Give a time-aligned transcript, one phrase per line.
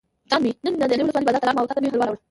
[0.29, 2.19] جان مې نن نادعلي ولسوالۍ بازار ته لاړم او تاته مې حلوا راوړل.